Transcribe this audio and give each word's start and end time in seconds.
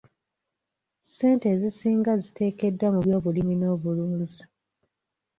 Ssente 1.03 1.45
ezisinga 1.53 2.11
ziteekeddwa 2.23 2.87
mu 2.93 2.99
by'obulimi 3.05 3.55
n'obulunzi. 3.57 4.41